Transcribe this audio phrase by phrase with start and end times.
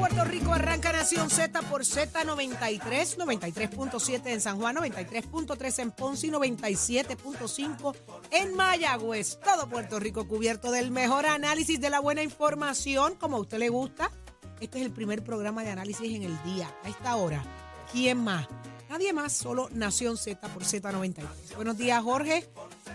[0.00, 6.30] Puerto Rico arranca Nación Z por Z93, 93.7 en San Juan, 93.3 en Ponce y
[6.30, 7.94] 97.5
[8.30, 9.38] en Mayagüez.
[9.44, 13.68] Todo Puerto Rico cubierto del mejor análisis de la buena información, como a usted le
[13.68, 14.10] gusta.
[14.58, 17.44] Este es el primer programa de análisis en el día, a esta hora.
[17.92, 18.48] ¿Quién más?
[18.88, 21.56] Nadie más, solo Nación Z por Z93.
[21.56, 22.48] Buenos días, Jorge.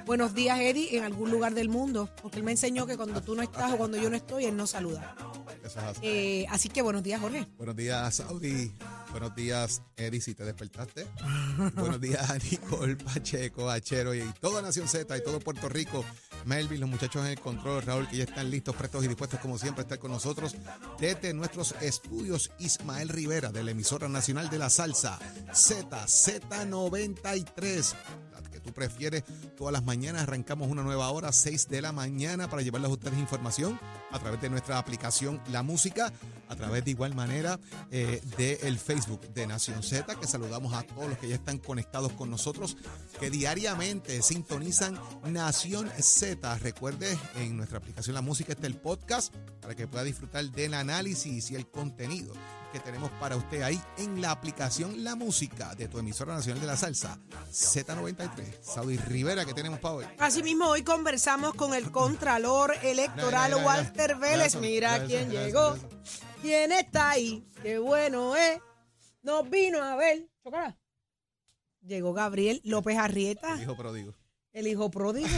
[0.07, 3.35] Buenos días, Eddie, en algún lugar del mundo, porque él me enseñó que cuando tú
[3.35, 5.15] no estás o cuando yo no estoy, él no saluda.
[5.65, 5.99] Eso es así.
[6.03, 7.47] Eh, así que buenos días, Jorge.
[7.57, 8.71] Buenos días, Saudi.
[9.09, 11.07] Buenos días, Eddie, si te despertaste.
[11.75, 16.05] Buenos días, Nicole Pacheco, Achero y toda Nación Z y todo Puerto Rico.
[16.45, 19.57] Melvin, los muchachos en el control, Raúl, que ya están listos, prestos y dispuestos, como
[19.57, 20.55] siempre, a estar con nosotros
[20.99, 22.51] desde nuestros estudios.
[22.59, 25.17] Ismael Rivera, de la emisora nacional de la salsa,
[25.53, 27.95] Z, Z93.
[28.33, 28.34] La que
[28.65, 29.23] tú prefieres,
[29.55, 33.19] todas las mañanas arrancamos una nueva hora, 6 de la mañana, para llevarles a ustedes
[33.19, 33.79] información
[34.11, 36.11] a través de nuestra aplicación La Música,
[36.47, 37.59] a través de igual manera
[37.91, 42.11] eh, del Facebook de Nación Z, que saludamos a todos los que ya están conectados
[42.13, 42.77] con nosotros,
[43.19, 46.57] que diariamente sintonizan Nación Z.
[46.59, 51.51] Recuerde, en nuestra aplicación La Música está el podcast para que pueda disfrutar del análisis
[51.51, 52.33] y el contenido
[52.75, 56.67] que tenemos para usted ahí en la aplicación La Música de tu emisora nacional de
[56.67, 57.17] la salsa,
[57.49, 58.61] Z93.
[58.61, 60.05] Saudi Rivera, que tenemos para hoy?
[60.19, 63.55] Asimismo, hoy conversamos con el Contralor Electoral.
[63.63, 64.57] Walter Vélez.
[64.57, 65.77] Mira quién llegó,
[66.41, 68.59] quién está ahí, qué bueno es.
[69.21, 70.27] Nos vino a ver.
[70.43, 70.77] Chócala.
[71.79, 74.13] Llegó Gabriel López Arrieta, Hijo pródigo.
[74.51, 75.29] el hijo pródigo.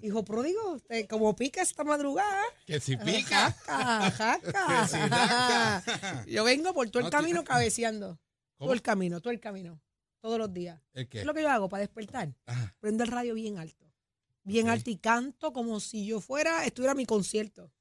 [0.00, 2.42] Hijo pródigo, usted como pica esta madrugada.
[2.66, 3.50] Que si pica.
[3.66, 4.40] Jaca, jaca.
[4.82, 6.24] Que si jaca.
[6.26, 8.18] Yo vengo por todo el No, camino cabeceando.
[8.56, 8.66] ¿Cómo?
[8.68, 9.80] Todo el camino, todo el camino.
[10.20, 10.80] Todos los días.
[10.92, 12.32] ¿El ¿Qué es lo que yo hago para despertar?
[12.46, 12.74] Ajá.
[12.80, 13.86] Prendo el radio bien alto.
[14.44, 14.72] Bien Ok.
[14.72, 17.72] alto y canto como si yo fuera, estuviera en mi concierto.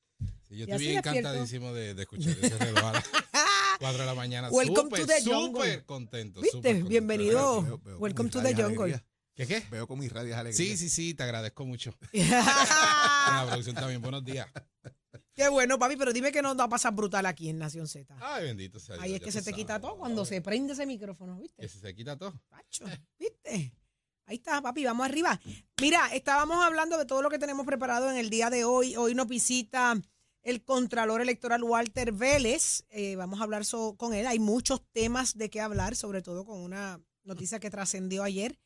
[0.48, 1.20] Sí, yo Y estoy así bien despierto.
[1.30, 3.04] encantadísimo de, de escuchar ese reloj a las
[3.80, 4.50] 4 de la mañana.
[4.50, 5.62] Welcome to Súper, the jungle.
[5.66, 6.42] Súper contento.
[6.42, 6.58] ¿Viste?
[6.58, 6.90] súper contento.
[6.90, 7.62] Bienvenido.
[7.64, 8.84] Veo- veo Welcome to the jungle.
[8.86, 9.06] alegría.
[9.38, 9.64] ¿Qué qué?
[9.70, 10.58] Veo con mis radias alegría.
[10.66, 11.94] Sí, sí, sí, te agradezco mucho.
[12.12, 14.02] La producción también.
[14.02, 14.48] Buenos días.
[15.36, 18.16] Qué bueno, papi, pero dime que no va a pasar brutal aquí en Nación Z.
[18.20, 19.04] Ay, bendito sea Dios.
[19.06, 21.70] Ahí es que se te quita todo cuando se prende ese micrófono, Que ¿viste?
[21.70, 22.34] se, se quita todo.
[22.50, 22.86] Pacho,
[23.20, 23.72] ¿viste?
[24.26, 25.40] Ahí está, papi, vamos arriba.
[25.80, 28.96] Mira, estábamos hablando de todo lo que tenemos preparado en el día de hoy.
[28.96, 30.02] Hoy nos visita
[30.42, 32.84] el Contralor Electoral Walter Vélez.
[32.90, 34.26] Eh, vamos a hablar so- con él.
[34.26, 38.58] Hay muchos temas de qué hablar, sobre todo con una noticia que trascendió ayer.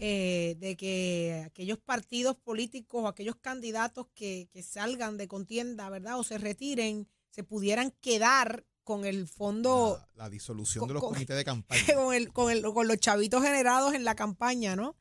[0.00, 6.18] Eh, de que aquellos partidos políticos o aquellos candidatos que, que salgan de contienda, ¿verdad?
[6.18, 11.02] O se retiren, se pudieran quedar con el fondo La, la disolución con- de los
[11.02, 11.82] con- comités de campaña.
[11.94, 14.96] con, el, con, el, con los chavitos generados en la campaña, ¿no?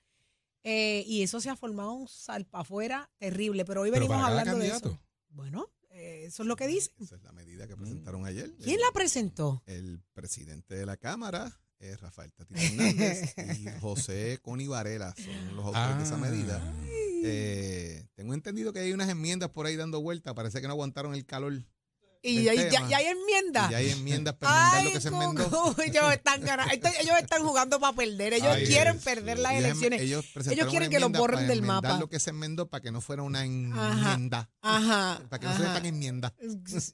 [0.63, 4.57] Eh, y eso se ha formado un salpa afuera terrible, pero hoy Pero venimos hablando
[4.57, 4.99] de eso.
[5.29, 6.93] Bueno, eh, eso es lo que dicen.
[6.99, 8.53] Esa es la medida que presentaron ayer.
[8.57, 9.63] ¿Quién El- la presentó?
[9.65, 15.65] El presidente de la Cámara, eh, Rafael Tatito Hernández, y José Coni Varela son los
[15.65, 16.17] autores de esa Ah.
[16.17, 16.73] medida.
[17.23, 20.33] Eh, tengo entendido que hay unas enmiendas por ahí dando vuelta.
[20.33, 21.63] Parece que no aguantaron el calor.
[22.21, 23.67] Y, ahí ya, ya hay enmienda.
[23.67, 25.75] Y ya hay enmiendas para enmendar Ay, lo que se enmendó.
[25.85, 26.73] ellos están ganando.
[26.73, 28.33] Ellos están jugando para perder.
[28.33, 30.01] Ellos Ay, quieren perder las Ellos, elecciones.
[30.01, 31.97] ellos quieren que los borren del mapa.
[31.97, 34.13] lo que se enmendó para que no fuera una Ajá.
[34.13, 34.49] enmienda.
[34.61, 35.21] Ajá.
[35.29, 35.77] Para que no se ajá.
[35.87, 36.33] enmienda.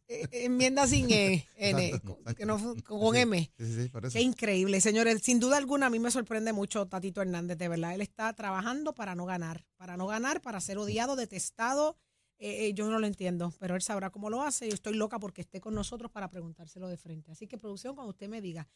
[0.07, 3.51] Eh, Enmienda sin E, N, Exacto, con- que no con Sí, M.
[3.57, 4.13] Sí, sí, sí, por eso.
[4.13, 5.21] Qué increíble, señores.
[5.23, 7.93] Sin duda alguna, a mí me sorprende mucho Tatito Hernández, de verdad.
[7.93, 11.97] Él está trabajando para no ganar, para no ganar, para ser odiado, detestado.
[12.39, 14.67] Eh, eh, yo no lo entiendo, pero él sabrá cómo lo hace.
[14.67, 17.31] Yo estoy loca porque esté con nosotros para preguntárselo de frente.
[17.31, 18.67] Así que, producción, cuando usted me diga.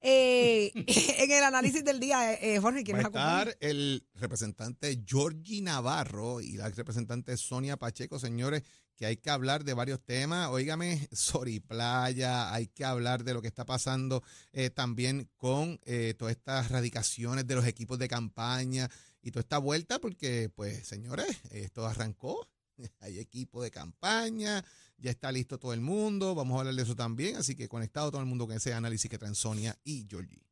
[0.00, 0.70] Eh,
[1.18, 3.50] en el análisis del día, eh, eh, Jorge, ¿quién Va nos a acompaña?
[3.50, 8.62] estar el representante Georgie Navarro y la representante Sonia Pacheco, señores,
[8.96, 10.48] que hay que hablar de varios temas.
[10.50, 14.22] Óigame, Sori Playa, hay que hablar de lo que está pasando
[14.52, 18.88] eh, también con eh, todas estas radicaciones de los equipos de campaña
[19.22, 22.48] y toda esta vuelta, porque, pues, señores, esto arrancó.
[23.00, 24.64] Hay equipo de campaña,
[24.98, 28.10] ya está listo todo el mundo, vamos a hablar de eso también, así que conectado
[28.10, 30.42] todo el mundo con ese análisis que traen Sonia y Georgie.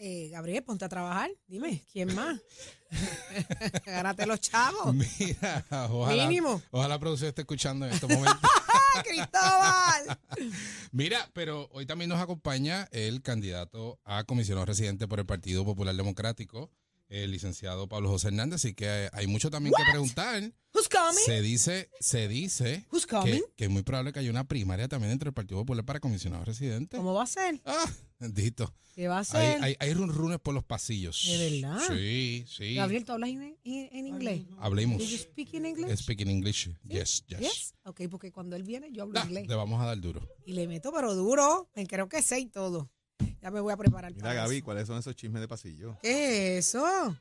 [0.00, 1.28] Eh, Gabriel, ponte a trabajar.
[1.48, 2.40] Dime, ¿quién más?
[3.84, 4.94] Gánate los chavos.
[4.94, 6.62] Mira, ojalá, Mínimo.
[6.70, 8.48] ojalá la producción esté escuchando en estos momentos.
[8.94, 10.20] ¡Ay, Cristóbal!
[10.92, 15.96] Mira, pero hoy también nos acompaña el candidato a comisionado residente por el Partido Popular
[15.96, 16.70] Democrático,
[17.08, 20.52] el licenciado Pablo José Hernández, así que hay mucho también que preguntar.
[20.74, 21.24] Who's coming?
[21.24, 23.42] Se dice, se dice Who's que, coming?
[23.56, 26.44] que es muy probable que haya una primaria también entre el Partido Popular para comisionado
[26.44, 26.96] residente.
[26.98, 27.60] ¿Cómo va a ser?
[27.64, 28.72] Ah, bendito.
[28.94, 29.62] ¿Qué va a Hay, ser?
[29.62, 31.24] hay, hay runrunes por los pasillos.
[31.26, 31.80] ¿De verdad?
[31.88, 32.74] Sí, sí.
[32.74, 34.42] Gabriel, ¿tú hablas en, en- en inglés?
[34.58, 34.98] Hablemos.
[34.98, 35.96] Did you speak in English?
[36.00, 36.68] Speaking English.
[36.84, 37.38] Yes, yes.
[37.40, 37.74] Yes.
[37.84, 39.46] Ok, porque cuando él viene yo hablo Ah, inglés.
[39.46, 40.20] le vamos a dar duro.
[40.44, 41.70] Y le meto pero duro.
[41.88, 42.90] Creo que sé y todo.
[43.40, 44.64] Ya me voy a preparar Mira, para Gaby, eso.
[44.64, 45.96] ¿cuáles son esos chismes de pasillo?
[46.02, 47.16] ¿Qué es eso?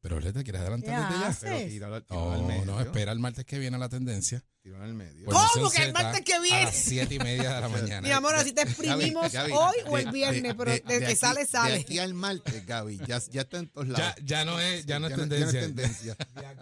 [0.00, 1.26] Pero ¿le te quieres ¿Qué adelantar desde ya?
[1.28, 1.50] haces?
[1.50, 2.64] Pero tíralo, tíralo al No, medio.
[2.66, 4.44] no, espera el martes que viene la tendencia.
[4.62, 5.24] Tíralo al medio.
[5.24, 6.64] Por ¿Cómo que el martes que A viene?
[6.66, 8.00] las siete y media de la mañana.
[8.06, 10.98] Mi amor, así te exprimimos Gaby, hoy o el viernes, de- pero de- desde de
[11.00, 11.74] que aquí- sale, sale.
[11.74, 14.14] De aquí al martes, Gaby, ya, ya está en todos Ya, lados.
[14.24, 15.60] ya no es, ya no es Ya tendencia.
[15.60, 16.16] tendencia.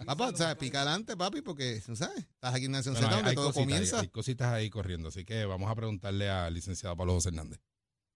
[0.05, 2.17] Papá, o sea, pica adelante, papi, porque, ¿tú ¿sabes?
[2.17, 3.97] Estás aquí en Nación Bueno, Z, hay, donde hay todo comienza.
[3.97, 7.59] hay- hay cositas ahí corriendo, así que vamos a preguntarle al licenciado Pablo José Hernández.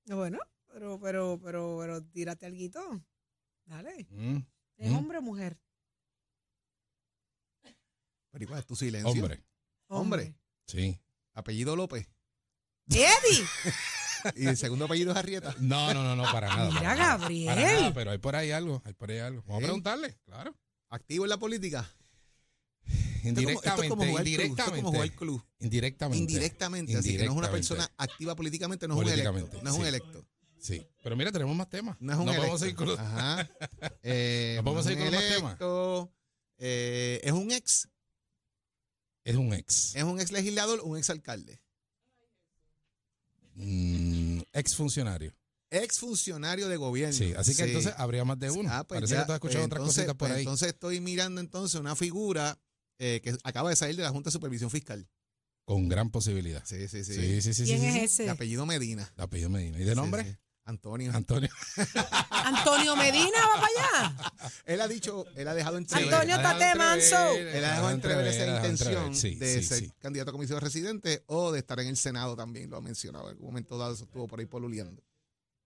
[0.08, 0.40] Bueno,
[0.72, 3.02] pero, pero, pero, pero tírate algo.
[3.66, 4.08] Dale.
[4.12, 4.38] Mm,
[4.78, 4.96] ¿Es Mm.
[4.96, 5.60] hombre o mujer?
[8.32, 9.10] Pero ¿y cuál es tu silencio?
[9.10, 9.44] Hombre,
[9.88, 10.36] Hombre.
[10.68, 11.00] sí.
[11.34, 12.08] Apellido López.
[12.90, 13.46] Eddie.
[14.36, 15.56] Y el segundo apellido es Arrieta.
[15.60, 16.68] No, no, no, no, para nada.
[16.68, 17.18] Mira, para nada.
[17.20, 17.46] Gabriel.
[17.56, 19.42] Para nada, pero hay por ahí algo, hay por ahí algo.
[19.48, 20.54] Vamos a preguntarle, claro.
[20.90, 21.90] Activo en la política.
[23.24, 24.82] Indirectamente, como jugar club, esto es indirectamente.
[24.84, 25.46] como jugar club.
[25.60, 26.18] Indirectamente.
[26.20, 26.98] Indirectamente.
[26.98, 27.68] Así que no es una Indirectamente.
[27.86, 29.62] persona activa políticamente, no es un electo.
[29.64, 30.26] No es un electo.
[30.60, 30.86] Sí.
[31.04, 31.96] Pero mira, tenemos más temas.
[32.00, 32.42] No es un electo.
[32.42, 33.50] podemos seguir con los- Ajá.
[34.04, 36.14] Eh, ¿No podemos no es seguir un con los demás electo.
[36.58, 37.88] Eh, es un ex.
[39.24, 39.96] Es un ex.
[39.96, 41.62] Es un ex legislador, un ex alcalde.
[43.56, 45.34] Mm, ex funcionario.
[45.72, 47.14] Ex funcionario de gobierno.
[47.16, 47.70] Sí, así que Sí.
[47.70, 48.70] entonces habría más de uno.
[48.72, 50.40] Ah, pues Parece ya, que tú has escuchado pues otras entonces- cositas por pues ahí.
[50.42, 52.58] Entonces estoy mirando entonces una figura
[53.02, 55.08] eh, que acaba de salir de la Junta de Supervisión Fiscal.
[55.64, 56.64] Con gran posibilidad.
[56.66, 57.14] Sí, sí, sí.
[57.14, 57.64] Sí, sí, sí.
[57.66, 58.00] ¿Quién sí, es sí.
[58.02, 58.24] ese?
[58.24, 59.14] De apellido Medina.
[59.16, 59.80] De apellido Medina.
[59.80, 60.38] ¿Y de nombre?
[60.66, 61.12] Antonio.
[61.14, 61.50] Antonio.
[62.30, 64.52] Antonio Medina va para allá.
[64.66, 66.14] Él ha dicho, él ha dejado entrever.
[66.14, 67.16] Antonio, tate manso.
[67.16, 69.16] ha Él ha dejado entrever esa intención.
[69.16, 69.92] Sí, de sí, ser sí.
[70.00, 73.26] candidato a comisión residente o de estar en el Senado también, lo ha mencionado.
[73.26, 75.04] En algún momento dado eso estuvo por ahí poluleando.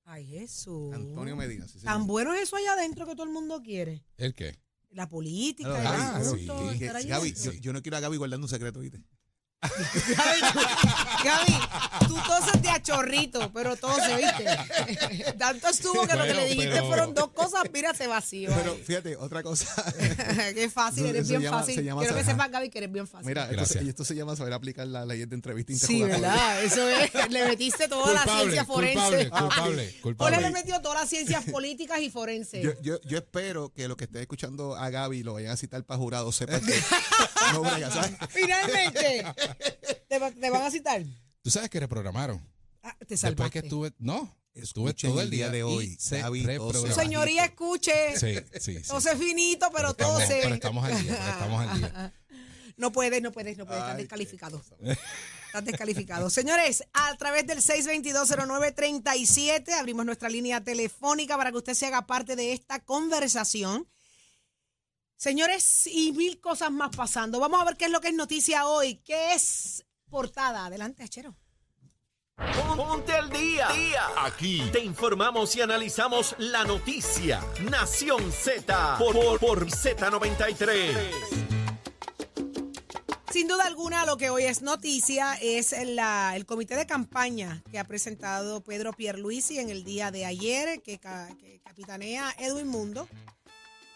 [0.06, 0.94] Ay, Jesús.
[0.94, 4.06] Antonio Medina, sí, Tan bueno es eso allá adentro que todo el mundo quiere.
[4.18, 4.60] ¿El qué?
[4.92, 6.12] La política, Claro, el ah,
[7.04, 9.02] Gaby, asunto, yo, yo no quiero a Gaby guardando un secreto, ¿viste?
[9.64, 10.60] Gaby, tú-
[11.24, 15.34] Gaby, tú toses de achorrito, pero tose, ¿viste?
[15.38, 18.52] Tanto estuvo que lo que Bueno, le dijiste pero- fueron dos cosas, mira, se vació.
[18.56, 18.84] Pero ahí.
[18.86, 19.66] fíjate, otra cosa.
[20.54, 21.76] Qué fácil, eres bien llama- fácil.
[21.76, 23.28] se llama Quiero que sepas, Gaby, que eres bien fácil.
[23.28, 26.22] Mira, esto, se- esto se llama saber aplicar la ley de entrevista sí, interjugatorial.
[26.22, 26.64] ¿verdad?
[26.64, 27.30] Eso es.
[27.32, 29.30] Le metiste toda la ciencia forense.
[29.30, 30.42] culpable, culpable, culpable.
[30.42, 32.64] le metió todas las ciencias políticas y forenses.
[32.64, 35.58] Yo, yo, yo espero que los que estén escuchando a Gaby y lo vayan a
[35.58, 36.74] citar para jurado sepan que
[37.54, 38.12] no brega, ¿sabes?
[38.30, 39.26] Finalmente,
[40.10, 41.04] ¿te, va- te van a citar?
[41.42, 42.46] Tú sabes que reprogramaron.
[42.82, 43.52] Ah, te Después salvaste.
[43.52, 43.94] que estuve.
[44.00, 46.22] No, estuve Escuchen todo el día día de hoy, y se
[46.58, 46.94] tose.
[46.94, 48.18] Señoría, escuche.
[48.18, 48.92] Sí, sí, sí.
[49.18, 50.40] Finito, pero, estamos, tose.
[50.44, 52.14] pero estamos al día, pero estamos al día.
[52.76, 53.82] No puedes, no puedes, no puedes.
[53.84, 54.64] Estás Ay, descalificado.
[55.46, 56.28] Estás descalificado.
[56.32, 62.36] Señores, a través del 6220937 abrimos nuestra línea telefónica para que usted se haga parte
[62.36, 63.88] de esta conversación.
[65.24, 67.40] Señores, y mil cosas más pasando.
[67.40, 68.96] Vamos a ver qué es lo que es noticia hoy.
[69.06, 70.66] ¿Qué es portada?
[70.66, 71.34] Adelante, Achero.
[72.76, 73.70] Ponte al día.
[74.18, 77.42] Aquí te informamos y analizamos la noticia.
[77.72, 80.94] Nación Z por, por, por Z93.
[83.32, 87.80] Sin duda alguna, lo que hoy es noticia es la- el comité de campaña que
[87.80, 93.08] ha presentado Pedro Pierluisi en el día de ayer, que, que capitanea Edwin Mundo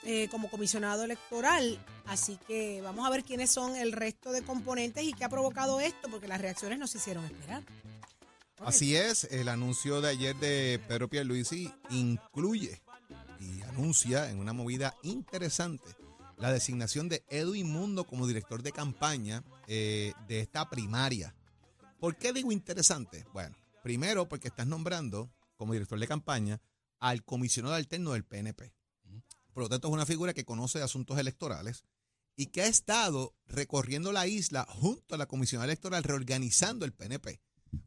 [0.04, 1.80] eh, como comisionado electoral.
[2.06, 5.80] Así que vamos a ver quiénes son el resto de componentes y qué ha provocado
[5.80, 7.64] esto, porque las reacciones nos hicieron esperar.
[8.60, 12.82] Así es, el anuncio de ayer de Pedro Pierluisi incluye
[13.40, 15.96] y anuncia en una movida interesante
[16.38, 21.36] la designación de Edwin Mundo como director de campaña eh, de esta primaria.
[22.00, 23.26] ¿Por qué digo interesante?
[23.34, 26.62] Bueno, primero porque estás nombrando como director de campaña
[27.00, 28.77] al comisionado alterno del PNP.
[29.58, 31.84] Por lo tanto, es una figura que conoce asuntos electorales
[32.36, 37.42] y que ha estado recorriendo la isla junto a la comisión electoral reorganizando el PNP.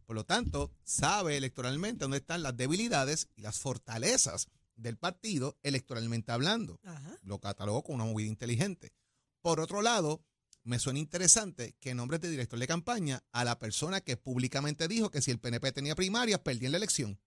[0.05, 6.33] Por lo tanto, sabe electoralmente dónde están las debilidades y las fortalezas del partido electoralmente
[6.33, 6.81] hablando.
[6.83, 7.17] Ajá.
[7.23, 8.93] Lo catalogó como una movida inteligente.
[9.41, 10.25] Por otro lado,
[10.65, 15.13] me suena interesante que nombres de director de campaña a la persona que públicamente dijo
[15.13, 17.21] que si el PNP tenía primarias, perdía la elección.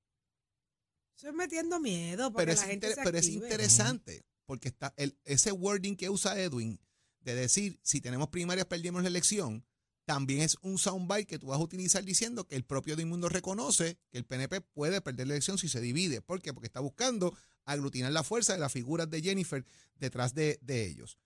[1.15, 3.45] Estoy metiendo miedo Pero, es, la gente inter- se pero es active.
[3.45, 6.79] interesante porque está el, ese wording que usa Edwin
[7.21, 9.65] de decir si tenemos primarias perdimos la elección
[10.05, 13.97] también es un soundbite que tú vas a utilizar diciendo que el propio Mundo reconoce
[14.11, 16.21] que el PNP puede perder la elección si se divide.
[16.21, 16.53] ¿Por qué?
[16.53, 17.35] Porque está buscando
[17.65, 21.17] aglutinar la fuerza de las figuras de Jennifer detrás de, de ellos.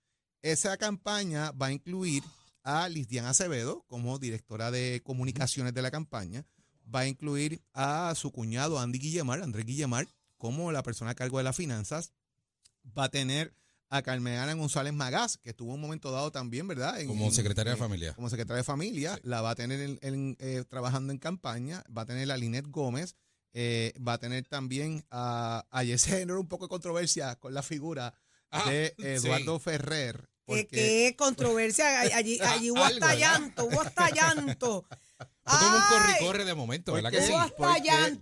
[0.42, 2.22] Esa campaña va a incluir
[2.62, 6.46] a Lidiana Acevedo como directora de comunicaciones de la campaña.
[6.94, 10.06] Va a incluir a su cuñado Andy Guillemar, Andrés Guillemar,
[10.36, 12.12] como la persona a cargo de las finanzas.
[12.96, 13.54] Va a tener
[13.90, 17.00] a Carmena González Magás, que estuvo un momento dado también, ¿verdad?
[17.00, 18.12] En- Como en- secretaria de familia.
[18.14, 22.02] Como secretaria de familia, la va a tener en- en, eh, trabajando en campaña, va
[22.02, 23.16] a tener a Linet Gómez,
[23.54, 27.62] eh, va a tener también a, a ese género un poco de controversia con la
[27.62, 28.14] figura
[28.50, 29.06] Ah, de sí.
[29.06, 30.16] Eduardo Ferrer.
[30.20, 32.00] ¿Qué, Porque qué controversia?
[32.00, 34.86] Allí, allí hubo Algo, hasta llanto, hubo hasta llanto.
[35.48, 37.32] Fue como un corre-corre de momento, ¿verdad que sí?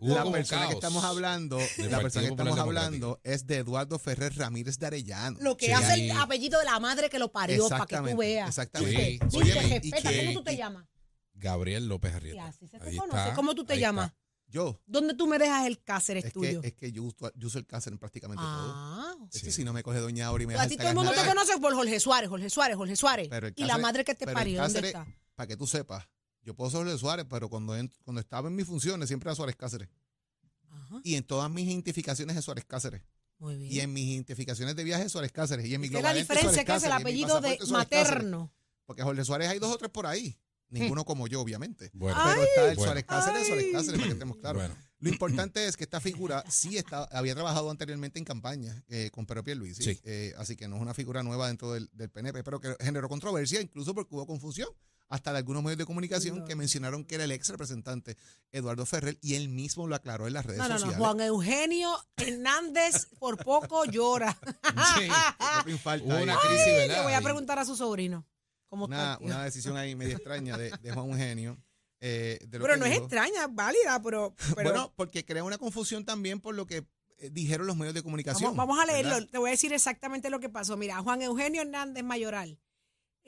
[0.01, 4.79] La persona que estamos hablando, la persona que estamos hablando es de Eduardo Ferrer Ramírez
[4.79, 5.39] de Arellano.
[5.41, 5.73] Lo que Sí.
[5.73, 8.49] hace el apellido de la madre que lo parió, para que tú veas.
[8.49, 9.19] exactamente.
[9.19, 10.85] Que- ¿cómo tú te llamas?
[11.35, 12.47] Gabriel López Y Arrieta.
[12.47, 13.33] así se te conoce.
[13.35, 14.07] ¿Cómo tú te ahí llamas?
[14.09, 14.19] está.
[14.49, 16.61] Yo, ¿Dónde tú me dejas el Cáceres es tuyo?
[16.61, 18.73] que, es que yo, uso- yo uso el Cáceres en prácticamente todo.
[18.75, 19.15] ah.
[19.33, 19.47] Es Sí.
[19.47, 21.27] que si no me coge Doña Aura y me A ti todo el mundo te
[21.27, 23.27] conoce por Jorge Suárez, Jorge Suárez, Jorge Suárez.
[23.29, 25.05] Pero el y la madre que te pero el parió, ¿dónde está?
[25.35, 26.07] para que tú sepas,
[26.47, 29.35] yo puedo ser Jorge Suárez, pero cuando, en- cuando estaba en mis funciones siempre era
[29.37, 29.89] Suárez Cáceres.
[30.71, 33.03] Ajá, Y en todas mis identificaciones es Suárez Cáceres.
[33.39, 33.73] muy bien.
[33.73, 35.67] Y en mis identificaciones de viaje es Suárez Cáceres.
[35.67, 37.73] Y en mi Esa es la diferencia Suárez que es el apellido de Suárez Cáceres.
[37.73, 38.53] materno.
[38.87, 40.39] Porque Jorge Suárez hay dos o tres por ahí.
[40.69, 41.91] Ninguno como yo, obviamente.
[41.93, 42.83] Bueno, Ay, Pero está el Bueno.
[42.93, 43.73] Suárez Cáceres, Suárez Ay.
[43.73, 44.63] Cáceres, para que estemos claros.
[44.63, 44.77] bueno.
[44.99, 49.27] Lo importante es que esta figura sí está, había trabajado anteriormente en campaña eh, con
[49.27, 50.01] Pedro Pierluisi, Sí.
[50.05, 53.09] eh, así que no es una figura nueva dentro del, del PNP, pero que generó
[53.09, 54.69] controversia, incluso porque hubo confusión
[55.09, 58.17] hasta de algunos medios de comunicación que mencionaron que era el ex representante
[58.51, 60.79] Eduardo Ferrer y él mismo lo aclaró en las redes No, no, no.
[60.81, 60.99] sociales.
[60.99, 64.37] Juan Eugenio Hernández por poco llora.
[64.99, 65.09] Sí.
[66.05, 67.03] Hubo una crisis, Le ¿verdad?
[67.05, 68.27] voy a preguntar a su sobrino.
[68.69, 69.25] ¿Cómo una, está?
[69.25, 71.57] una decisión ahí media extraña de, de Juan Eugenio.
[72.01, 75.45] eh, de lo Pero que no es extraña, es válida, pero, pero Bueno, porque crea
[75.45, 76.87] una confusión también por lo que
[77.19, 78.57] eh, dijeron los medios de comunicación.
[78.57, 79.15] vamos, vamos a leerlo.
[79.15, 79.29] ¿verdad?
[79.31, 80.77] Te voy a decir exactamente lo que pasó.
[80.77, 82.59] Mira, Juan Eugenio Hernández Mayoral,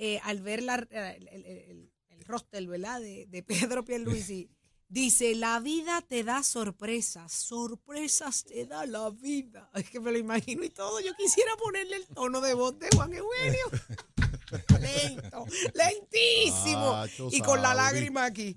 [0.01, 3.01] eh, al ver la, el, el, el, el roster, ¿verdad?
[3.01, 4.49] De, de Pedro Pierluisi,
[4.89, 9.69] dice, la vida te da sorpresas, sorpresas te da la vida.
[9.75, 11.01] Es que me lo imagino y todo.
[11.01, 13.67] Yo quisiera ponerle el tono de voz de Juan Eugenio.
[14.81, 16.93] Lento, lentísimo.
[16.93, 18.57] Acho, y con la lágrima aquí.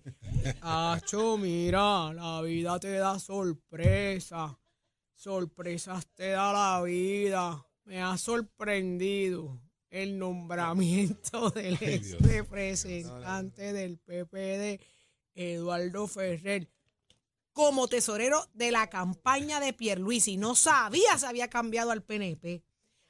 [0.62, 4.57] Acho, mira, la vida te da sorpresa.
[5.15, 7.65] Sorpresas te da la vida.
[7.83, 9.60] Me ha sorprendido
[9.91, 14.81] el nombramiento del ex representante del PPD,
[15.36, 16.69] Eduardo Ferrer,
[17.53, 20.38] como tesorero de la campaña de Pierluisi.
[20.38, 22.63] No sabía si había cambiado al PNP.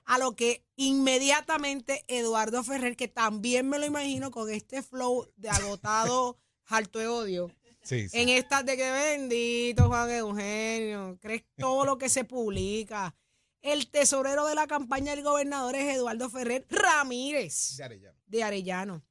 [0.04, 5.50] A lo que inmediatamente Eduardo Ferrer, que también me lo imagino con este flow de
[5.50, 7.52] agotado, harto de odio,
[7.84, 8.20] Sí, sí.
[8.20, 13.16] en estas de que bendito Juan Eugenio, crees todo lo que se publica.
[13.62, 18.18] El tesorero de la campaña del gobernador es Eduardo Ferrer Ramírez De Arellano.
[18.28, 19.04] de Arellano.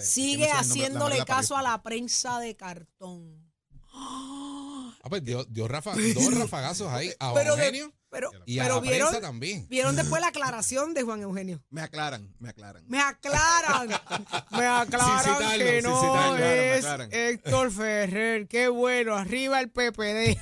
[0.00, 3.50] Sigue que haciéndole la caso a la prensa de cartón.
[3.94, 8.62] Ah, pues dio, dio rafa- dos rafagazos ahí a Pero, de- Eugenio pero, y a
[8.64, 9.66] pero la vieron, prensa también.
[9.68, 11.62] vieron después la aclaración de Juan Eugenio.
[11.70, 12.84] Me aclaran, me aclaran.
[12.86, 13.88] Me aclaran,
[14.50, 17.08] me aclaran citarlo, que no citarlo, claro, es aclaran.
[17.12, 18.48] Héctor Ferrer.
[18.48, 20.38] Qué bueno, arriba el PPD.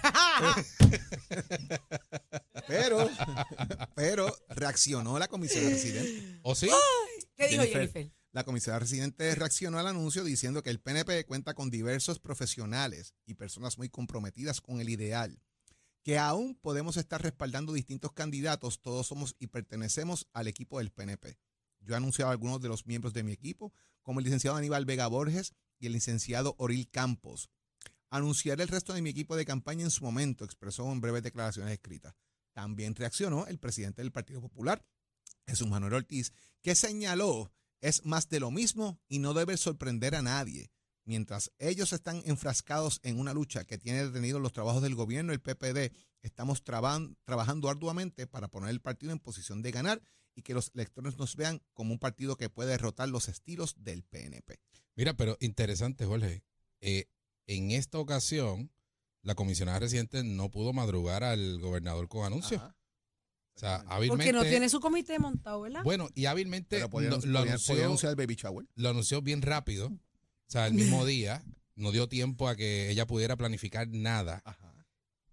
[2.66, 3.08] Pero,
[3.94, 6.40] pero reaccionó la comisionada residente.
[6.42, 6.68] ¿O sí?
[7.36, 8.12] ¿Qué dijo Jennifer, Jennifer?
[8.32, 13.34] La comisionada residente reaccionó al anuncio diciendo que el PNP cuenta con diversos profesionales y
[13.34, 15.40] personas muy comprometidas con el ideal,
[16.02, 21.38] que aún podemos estar respaldando distintos candidatos, todos somos y pertenecemos al equipo del PNP.
[21.80, 24.84] Yo he anunciado a algunos de los miembros de mi equipo, como el licenciado Aníbal
[24.84, 27.48] Vega Borges y el licenciado Oril Campos.
[28.10, 31.72] Anunciaré el resto de mi equipo de campaña en su momento, expresó en breves declaraciones
[31.72, 32.14] escritas.
[32.56, 34.82] También reaccionó el presidente del Partido Popular,
[35.46, 36.32] Jesús Manuel Ortiz,
[36.62, 40.70] que señaló es más de lo mismo y no debe sorprender a nadie.
[41.04, 45.42] Mientras ellos están enfrascados en una lucha que tiene detenidos los trabajos del gobierno, el
[45.42, 50.00] PPD, estamos trabajando arduamente para poner el partido en posición de ganar
[50.34, 54.02] y que los electores nos vean como un partido que puede derrotar los estilos del
[54.02, 54.62] PNP.
[54.94, 56.42] Mira, pero interesante, Jorge.
[56.80, 57.04] Eh,
[57.46, 58.72] en esta ocasión,
[59.26, 62.58] la comisionada residente no pudo madrugar al gobernador con anuncio.
[62.58, 62.76] Ajá.
[63.54, 64.32] O sea, Porque hábilmente.
[64.32, 65.82] no tiene su comité montado, ¿verdad?
[65.82, 68.66] Bueno, y hábilmente podía, lo, anun- lo podía- anunció, podía anunciar el baby shower.
[68.74, 69.86] lo anunció bien rápido.
[69.88, 69.98] O
[70.48, 71.42] sea, el mismo día.
[71.74, 74.40] No dio tiempo a que ella pudiera planificar nada.
[74.46, 74.74] Ajá.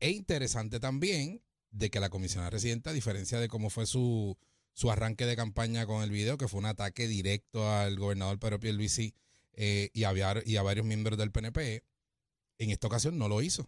[0.02, 4.38] E interesante también de que la comisionada residente, a diferencia de cómo fue su,
[4.74, 8.60] su arranque de campaña con el video, que fue un ataque directo al gobernador Pedro
[8.60, 9.14] Pierluisi
[9.54, 11.84] eh, y a varios miembros del PNP.
[12.58, 13.68] En esta ocasión no lo hizo.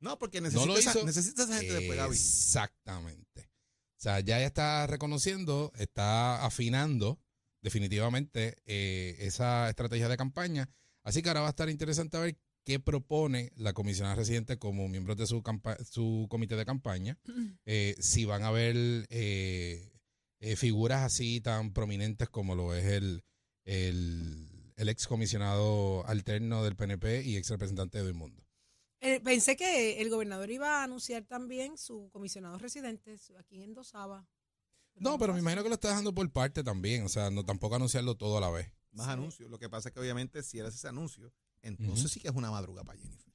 [0.00, 1.04] No, porque No necesita, lo esa, hizo.
[1.04, 2.14] necesita esa gente después, Gaby.
[2.16, 3.50] Exactamente.
[3.98, 7.18] O sea, ya está reconociendo, está afinando
[7.62, 10.70] definitivamente eh, esa estrategia de campaña.
[11.04, 15.16] Así que ahora va a estar interesante ver qué propone la comisionada residente como miembros
[15.18, 17.18] de su, campa- su comité de campaña.
[17.66, 19.92] Eh, si van a haber eh,
[20.40, 23.22] eh, figuras así tan prominentes como lo es el,
[23.64, 28.42] el, el ex comisionado alterno del PNP y ex representante de Mundo.
[29.00, 33.62] Eh, pensé que el gobernador iba a anunciar también su comisionado residente, su- a quien
[33.62, 34.28] endosaba.
[34.96, 37.04] No, pero me imagino que lo está dejando por parte también.
[37.04, 38.70] O sea, no tampoco anunciarlo todo a la vez.
[38.92, 39.12] Más Sí.
[39.12, 39.50] anuncios.
[39.50, 42.50] Lo que pasa es que obviamente si hace ese anuncio, entonces sí que es una
[42.50, 43.32] madruga para Jennifer.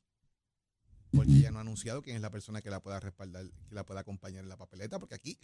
[1.12, 3.86] Porque ella no ha anunciado quién es la persona que la pueda respaldar, que la
[3.86, 5.40] pueda acompañar en la papeleta, porque aquí,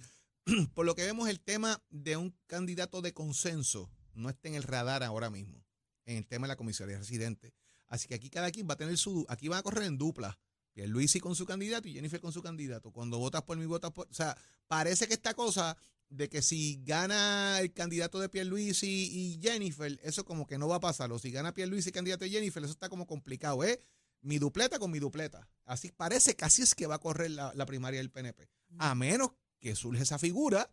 [0.76, 4.64] por lo que vemos, el tema de un candidato de consenso no está en el
[4.64, 5.64] radar ahora mismo,
[6.06, 7.54] en el tema de la comisaría residente.
[7.92, 10.40] Así que aquí cada quien va a tener su, aquí van a correr en dupla.
[10.88, 12.92] Luisi con su candidato y Jennifer con su candidato.
[12.92, 14.08] Cuando votas por mí, votas por.
[14.08, 15.78] O sea, parece que esta cosa
[16.10, 20.78] de que si gana el candidato de Pierluisi y Jennifer, eso como que no va
[20.78, 21.12] a pasar.
[21.12, 23.82] O si gana Pierluisi y candidato de Jennifer, eso está como complicado, ¿eh?
[24.22, 25.50] Mi dupleta con mi dupleta.
[25.66, 28.50] Así parece que así es que va a correr la, la primaria del PNP.
[28.78, 30.70] A menos que surge esa figura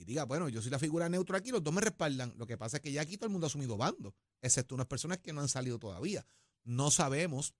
[0.00, 2.32] y diga, bueno, yo soy la figura neutra aquí, los dos me respaldan.
[2.38, 4.86] Lo que pasa es que ya aquí todo el mundo ha asumido bando, excepto unas
[4.86, 6.24] personas que no han salido todavía.
[6.64, 7.54] No sabemos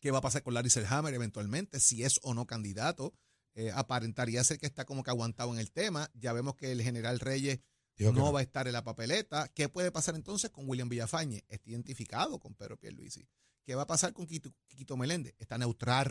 [0.00, 3.12] qué va a pasar con Larry Selhammer eventualmente, si es o no candidato.
[3.54, 6.10] Eh, aparentaría ser que está como que aguantado en el tema.
[6.14, 7.60] Ya vemos que el general Reyes
[7.98, 8.32] no, no.
[8.32, 9.48] va a estar en la papeleta.
[9.48, 11.44] ¿Qué puede pasar entonces con William Villafañe?
[11.46, 13.28] Está identificado con Pedro Pierluisi.
[13.64, 15.34] ¿Qué va a pasar con Quito, Quito Meléndez?
[15.38, 16.06] Está neutral.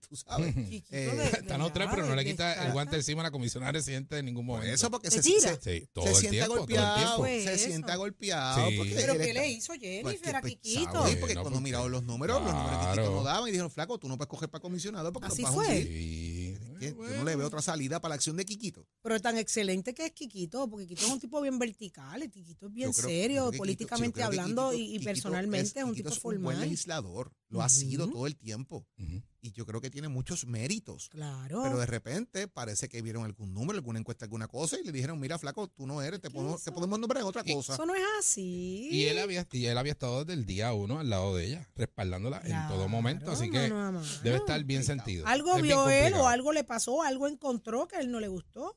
[0.08, 0.54] Tú sabes.
[0.54, 1.94] Chiquito Eh, de- Está neutral, ¿verdad?
[1.94, 4.72] pero no le quita el guante encima a la comisionada residente de ningún momento.
[4.74, 6.96] eso, porque ¿Te se, se, Sí, todo se el sienta tiempo, todo el golpeado.
[6.96, 7.16] tiempo.
[7.18, 7.66] Pues se eso.
[7.66, 8.68] sienta golpeado.
[8.70, 8.76] Sí.
[8.76, 10.92] porque ¿Pero qué le hizo Jennifer Pues que, a pues, Quiquito?
[10.92, 11.16] ¿sabes?
[11.16, 13.98] porque No, cuando porque- miraron los números, los números de no daban y dijeron, flaco,
[13.98, 15.66] tú no puedes coger para comisionado porque Así vas a fue.
[15.68, 15.86] hundir".
[15.88, 16.56] Sí.
[16.80, 18.86] Yo no le veo otra salida para la acción de Quiquito.
[19.02, 22.72] Pero tan excelente que es Quiquito, porque Quiquito es un tipo bien vertical, Quiquito es
[22.72, 27.32] bien creo- serio, políticamente hablando y- personalmente es, un Quiquito tipo es un buen legislador.
[27.50, 28.86] Lo ha sido todo el tiempo.
[29.42, 31.08] Y yo creo que tiene muchos méritos.
[31.08, 31.62] Claro.
[31.62, 35.18] Pero de repente parece que vieron algún número, alguna encuesta, alguna cosa y le dijeron,
[35.18, 37.72] mira, flaco, tú no eres, te, podemos, te podemos nombrar en otra Y- cosa.
[37.74, 38.88] Eso no es así.
[38.92, 41.68] Y él había, y él había estado desde el día uno al lado de ella,
[41.74, 43.30] respaldándola en todo momento.
[43.30, 44.06] Así que mano a mano.
[44.22, 45.26] debe estar bien sentido.
[45.26, 48.28] Algo Es vio él o algo le pasó, algo encontró que a él no le
[48.28, 48.76] gustó.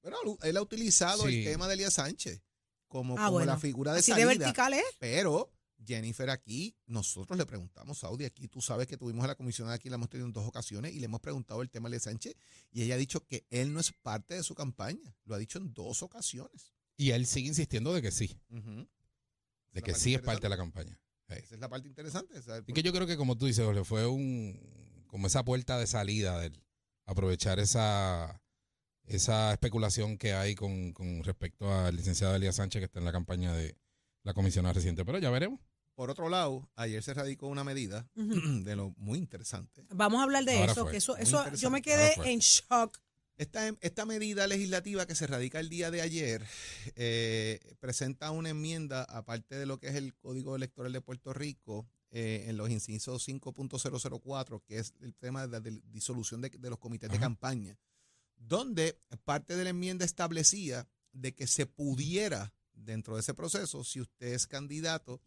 [0.00, 1.40] Pero él ha utilizado Sí.
[1.40, 2.40] el tema de Elías Sánchez
[2.88, 3.52] como, Ah, como bueno.
[3.52, 4.38] la figura de Así de salida.
[4.46, 4.82] vertical es.
[4.98, 5.50] Pero
[5.84, 9.88] Jennifer aquí, nosotros le preguntamos, Saudi, aquí tú sabes que tuvimos a la comisionada aquí,
[9.88, 12.34] la hemos tenido en dos ocasiones y le hemos preguntado el tema de Sánchez
[12.70, 15.14] y ella ha dicho que él no es parte de su campaña.
[15.24, 16.74] Lo ha dicho en dos ocasiones.
[16.96, 18.38] Y él sigue insistiendo de que sí,
[19.72, 21.00] de que sí es parte de la campaña.
[21.28, 22.34] Esa es la parte interesante.
[22.66, 25.86] Y que yo creo que como tú dices, Jorge, fue un como esa puerta de
[25.86, 26.62] salida de él,
[27.06, 28.40] aprovechar esa
[29.04, 33.12] esa especulación que hay con, con respecto al licenciado Elías Sánchez que está en la
[33.12, 33.76] campaña de
[34.22, 35.04] la comisionada reciente.
[35.04, 35.60] Pero ya veremos.
[36.00, 39.84] Por otro lado, ayer se radicó una medida de lo muy interesante.
[39.90, 40.92] Vamos a hablar de Ahora eso, fue.
[40.92, 42.98] que eso, eso yo me quedé en shock.
[43.36, 46.42] Esta, esta medida legislativa que se radica el día de ayer
[46.94, 51.86] eh, presenta una enmienda, aparte de lo que es el Código Electoral de Puerto Rico,
[52.12, 56.78] eh, en los incisos 5.004, que es el tema de la disolución de, de los
[56.78, 57.78] comités de campaña,
[58.38, 64.00] donde parte de la enmienda establecía de que se pudiera, dentro de ese proceso, si
[64.00, 65.20] usted es candidato,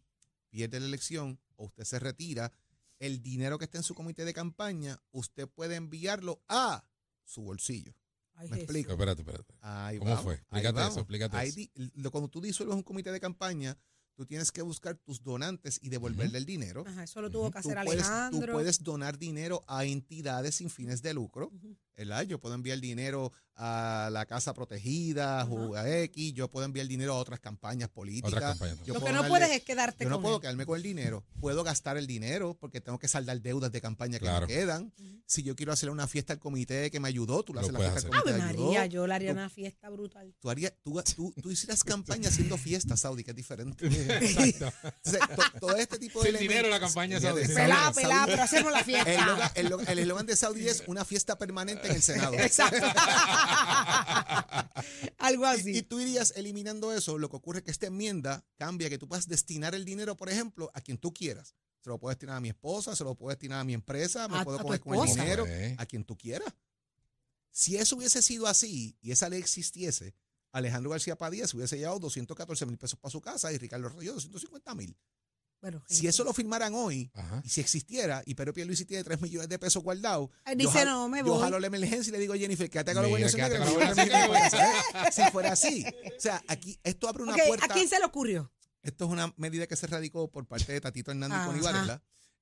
[0.54, 2.52] pierde la elección o usted se retira,
[3.00, 6.84] el dinero que está en su comité de campaña, usted puede enviarlo a
[7.24, 7.92] su bolsillo.
[8.34, 8.62] Ay, Me Jesús.
[8.62, 8.92] explico.
[8.92, 9.52] Espérate, espérate.
[9.62, 10.34] Ahí ¿Cómo vamos, fue?
[10.34, 11.56] Explícate eso, explícate Ahí eso.
[11.56, 13.76] di- lo- cuando tú disuelves un comité de campaña,
[14.16, 16.84] tú tienes que buscar tus donantes y devolverle el dinero.
[16.86, 18.52] Ajá, eso lo tuvo que Tú hacer puedes, tú Alejandro.
[18.52, 21.50] puedes donar dinero a entidades sin fines de lucro.
[22.26, 26.32] Yo puedo enviar dinero a la Casa Protegida o a X.
[26.34, 28.32] Yo puedo enviar dinero a otras campañas políticas.
[28.32, 28.78] Otras campañas.
[28.84, 30.40] Yo Lo que no darle- puedes es quedarte yo no con puedo él.
[30.42, 31.24] quedarme con el dinero.
[31.38, 34.48] Puedo gastar el dinero porque tengo que saldar deudas de campaña que Claro.
[34.48, 34.92] me quedan.
[35.26, 37.72] Si yo quiero hacer una fiesta al comité que me ayudó, tú le Lo haces
[37.72, 38.22] la puedes fiesta al hacer.
[38.24, 38.66] comité Ave ayudó.
[38.66, 40.34] María, yo le haría Tú- una fiesta brutal.
[40.40, 43.86] Tú, harías, tú, tú, tú hicieras campaña haciendo fiestas, Saudi, que es diferente.
[44.10, 44.72] Exacto.
[45.04, 47.46] Entonces, to- todo este tipo de Sin dinero la campaña, Saudi.
[47.46, 49.52] Pelá, pelá, pero hacemos la El fiesta.
[49.54, 52.34] el lo- el eslogan de Saudi es una fiesta permanente en el Senado.
[52.34, 52.84] Exacto.
[55.18, 55.76] Algo Y, así.
[55.78, 57.18] y tú irías eliminando eso.
[57.18, 60.28] Lo que ocurre es que esta enmienda cambia que tú puedas destinar el dinero, por
[60.28, 61.54] ejemplo, a quien tú quieras.
[61.82, 64.38] Se lo puedo destinar a mi esposa, se lo puedo destinar a mi empresa, me
[64.38, 66.52] A- puedo coger con el dinero, a quien tú quieras.
[67.50, 70.14] Si eso hubiese sido así y esa ley existiese,
[70.54, 74.14] Alejandro García Padilla se hubiese llevado 214 mil pesos para su casa y Ricardo Rosselló
[74.14, 74.96] 250 mil.
[75.60, 77.40] Bueno, Si eso lo firmaran hoy, Ajá.
[77.42, 80.90] y si existiera, y Pedro Pierluisi tiene 3 millones de pesos guardados, yo dice, jalo-
[80.90, 81.40] no, me yo voy.
[81.40, 83.64] jalo la emergencia y le digo a Jennifer, quédate con la gobernación negra,
[84.50, 85.10] yo.
[85.12, 85.84] Si fuera así.
[86.16, 87.64] O sea, aquí esto abre una puerta.
[87.64, 88.52] ¿A quién se le ocurrió?
[88.82, 92.00] Esto es una medida que se radicó por parte de Tatito Hernández y.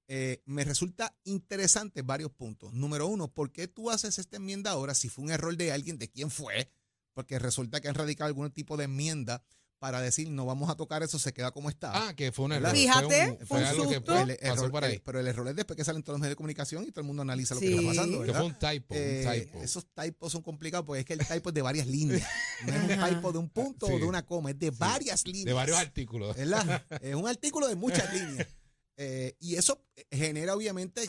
[0.09, 2.73] Eh, me resulta interesante varios puntos.
[2.75, 5.97] Número uno, ¿por qué tú haces esta enmienda ahora si fue un error de alguien?
[5.97, 6.71] ¿De quién fue?
[7.15, 9.43] Porque resulta que han radicado algún tipo de enmienda
[9.79, 11.91] para decir no vamos a tocar eso, se queda como está.
[12.09, 12.71] Ah, que fue un error.
[12.71, 14.13] Fíjate, fue, un- fue fue un algo que susto.
[14.13, 14.93] fue- el error- por ahí.
[14.95, 17.01] el- pero el error es después que salen todos los medios de comunicación y todo
[17.01, 18.21] el mundo analiza lo que está pasando.
[18.21, 18.41] que ¿verdad?
[18.41, 19.63] fue un typo, Eh, un typo.
[19.63, 22.29] esos typos son complicados porque es que el typo es de varias líneas.
[22.65, 23.93] No es un typo de un punto Sí.
[23.95, 25.47] o de una coma, es de varias líneas.
[25.47, 26.37] de varios artículos.
[26.37, 26.87] ¿verdad?
[27.03, 28.47] Es un artículo de muchas líneas.
[28.97, 31.03] Eh, y eso genera obviamente...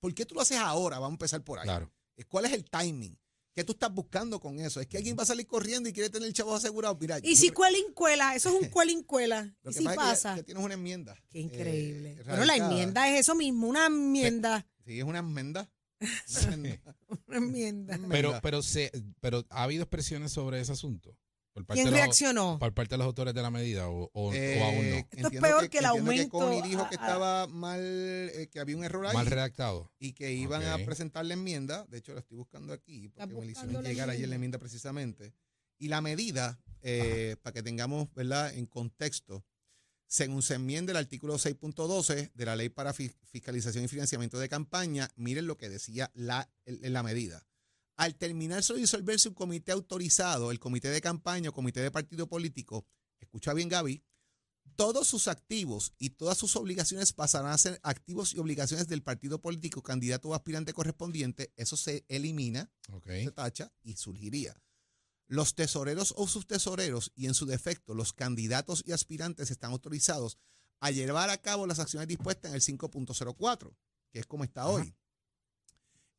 [0.00, 0.98] ¿Por qué tú lo haces ahora?
[0.98, 1.64] Vamos a empezar por ahí.
[1.64, 1.92] Claro.
[2.28, 3.16] ¿Cuál es el timing?
[3.56, 4.82] ¿Qué tú estás buscando con eso?
[4.82, 6.94] ¿Es que alguien va a salir corriendo y quiere tener el chavo asegurado?
[7.00, 9.50] Mira, Y si creo- cuelin cuela, eso es un cuelin cuela.
[9.62, 10.36] lo ¿Y si pasa es que ya- pasa?
[10.36, 11.14] ya tienes una enmienda.
[11.30, 12.22] Qué eh, increíble.
[12.26, 14.66] bueno, la enmienda es eso mismo, una enmienda.
[14.84, 15.70] Sí, es una enmienda.
[16.36, 16.94] Una enmienda.
[17.26, 17.98] Una enmienda.
[18.10, 21.16] Pero, pero, se, pero ha habido expresiones sobre ese asunto.
[21.56, 22.58] Por parte, ¿Quién de los, reaccionó?
[22.58, 24.96] por parte de los autores de la medida o, o- o Eh, aún no.
[24.96, 28.60] Esto es peor que el aumento Connie dijo que a- a- estaba mal, eh, que
[28.60, 29.14] había un error ahí.
[29.14, 29.90] Mal redactado.
[29.98, 31.86] y que iban a presentar la enmienda.
[31.88, 34.58] De hecho, la estoy buscando aquí porque me hicieron llegar ayer la enmienda?
[34.58, 35.32] precisamente.
[35.78, 38.52] Y la medida, eh, para que tengamos ¿verdad?
[38.54, 39.42] en contexto,
[40.06, 44.48] según se enmienda el artículo 6.12 de la Ley para Fi- Fiscalización y Financiamiento de
[44.50, 47.46] Campaña, miren lo que decía la, la medida.
[47.96, 52.28] Al terminarse o disolverse un comité autorizado, el comité de campaña o comité de partido
[52.28, 52.86] político,
[53.18, 54.04] escucha bien Gaby,
[54.74, 59.40] todos sus activos y todas sus obligaciones pasarán a ser activos y obligaciones del partido
[59.40, 61.52] político, candidato o aspirante correspondiente.
[61.56, 62.70] Eso se elimina,
[63.04, 64.60] se tacha y surgiría.
[65.28, 70.38] Los tesoreros o sus tesoreros y en su defecto los candidatos y aspirantes están autorizados
[70.80, 73.74] a llevar a cabo las acciones dispuestas en el 5.04,
[74.12, 74.70] que es como está Ajá.
[74.70, 74.94] hoy,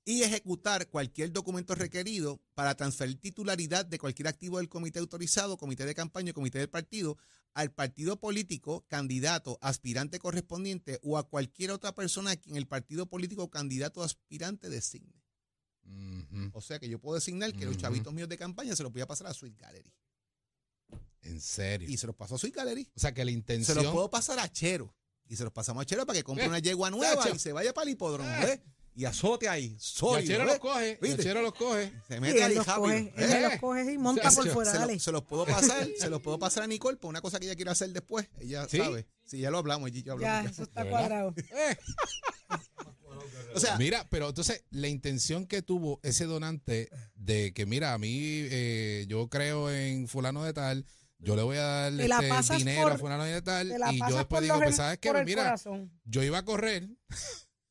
[0.07, 5.85] y ejecutar cualquier documento requerido para transferir titularidad de cualquier activo del comité autorizado, comité
[5.85, 7.17] de campaña o comité del partido
[7.53, 13.07] al partido político, candidato, aspirante correspondiente o a cualquier otra persona a quien el partido
[13.07, 15.21] político, candidato aspirante designe.
[16.53, 19.01] O sea que yo puedo designar que los chavitos míos de campaña se los voy
[19.01, 19.93] a pasar a Sweet Gallery.
[21.23, 21.89] En serio.
[21.89, 22.89] Y se los paso a Sweet Gallery.
[22.95, 23.83] o sea que la Se intención.
[23.83, 24.95] los puedo pasar a Chero.
[25.27, 27.51] Y se los pasamos a Chero para que compre Eh, una yegua nueva y se
[27.51, 28.39] vaya para el hipódromo, Eh.
[28.45, 28.59] ¿ves?
[28.99, 30.97] Y azote ahí, sólido, Yachero los coge.
[31.03, 31.93] Yachero los coge.
[32.07, 32.81] Se mete ahí los rápido.
[32.83, 33.13] coge, ¿eh?
[33.15, 33.41] él me Eh.
[33.43, 34.99] los coge y monta Se- por fuera, se, lo- dale.
[34.99, 37.55] se los puedo pasar, se los puedo pasar a Nicole por una cosa que ella
[37.55, 38.27] quiere hacer después.
[38.39, 38.77] Ella ¿Sí?
[38.79, 39.05] sabe.
[39.23, 40.51] Sí, ya lo hablamos, ya Ya, hablamos.
[40.51, 41.33] eso está cuadrado.
[41.37, 41.77] Eh,
[43.55, 47.97] O sea, Mira, pero entonces la intención que tuvo ese donante de que, mira, a
[47.97, 50.85] mí eh, yo creo en fulano de tal,
[51.19, 51.93] yo le voy a dar
[52.39, 55.11] este dinero por- a fulano de tal, y yo después digo, los pues sabes qué,
[55.23, 55.91] mira, corazón.
[56.05, 56.87] yo iba a correr,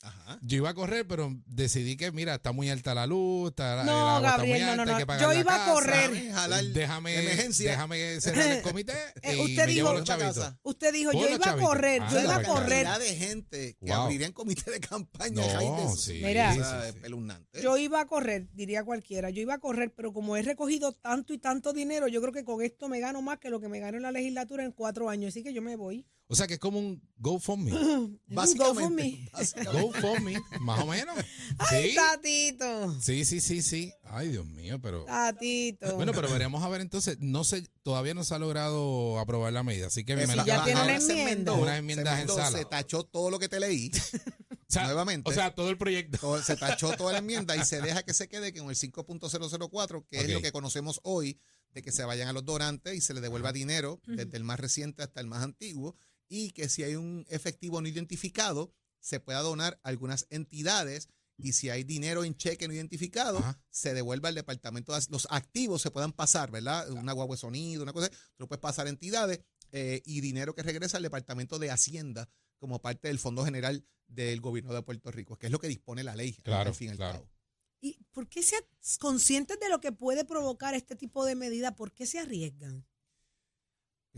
[0.06, 0.38] ajá.
[0.42, 3.86] yo iba a correr, pero decidí que, mira, está muy alta la luz, está, el
[3.86, 5.06] No, agua está Gabriel, muy no, alta, no, hay que no.
[5.06, 6.10] pagar Yo la iba a correr.
[6.10, 7.70] Déjame jalar Déjame, de emergencia.
[7.72, 8.92] déjame cerrar el comité
[9.22, 10.52] Eh, y usted me dijo- los.
[10.62, 12.84] Usted dijo, yo iba a correr, Ah, yo iba a correr.
[12.84, 14.02] cantidad de gente que Wow.
[14.02, 15.42] abrirían comité de campaña.
[15.54, 16.52] No, sí, Mira.
[16.54, 16.88] Sí, sí.
[16.88, 17.62] espeluznante.
[17.62, 21.32] Yo iba a correr, diría cualquiera, yo iba a correr, pero como he recogido tanto
[21.34, 23.80] y tanto dinero, yo creo que con esto me gano más que lo que me
[23.80, 26.06] gano en la legislatura en cuatro años, así que yo me voy.
[26.28, 27.70] O sea que es como un GoFundMe.
[28.26, 29.30] Básicamente.
[29.32, 29.72] GoFundMe.
[29.72, 31.16] GoFundMe, más o menos.
[31.58, 31.94] Ay, Sí.
[31.94, 33.92] Tatito, Sí, sí, sí, sí.
[34.02, 35.04] Ay, Dios mío, pero.
[35.04, 35.94] Tatito.
[35.94, 37.18] Bueno, pero veremos a ver entonces.
[37.20, 40.82] No sé, todavía no se ha logrado aprobar la medida, así que me ya tiene
[40.82, 41.52] una enmienda.
[41.52, 42.58] Unas se enmiendas en sala.
[42.58, 43.92] Se tachó todo lo que te leí.
[44.50, 45.30] o sea, nuevamente.
[45.30, 46.18] O sea, todo el proyecto.
[46.18, 50.04] todo- se tachó toda la enmienda y se deja que se quede con el 5.004,
[50.10, 51.38] que es lo que conocemos hoy,
[51.72, 54.58] de que se vayan a los donantes y se les devuelva dinero, desde el más
[54.58, 55.94] reciente hasta el más antiguo,
[56.28, 61.08] y que si hay un efectivo no identificado, se pueda donar a algunas entidades.
[61.38, 63.60] Y si hay dinero en cheque no identificado, Ajá.
[63.68, 64.94] se devuelva al departamento.
[64.94, 66.90] de Los activos se puedan pasar, ¿verdad?
[66.90, 70.54] Una guagua de sonido, una cosa, tú lo puedes pasar a entidades eh, y dinero
[70.54, 72.26] que regresa al departamento de Hacienda
[72.58, 76.02] como parte del Fondo General del Gobierno de Puerto Rico, que es lo que dispone
[76.04, 77.18] la ley, Claro, al fin y al claro.
[77.18, 77.30] cabo.
[77.82, 78.56] ¿Y por qué se
[78.98, 81.76] conscientes de lo que puede provocar este tipo de medida?
[81.76, 82.86] ¿Por qué se arriesgan?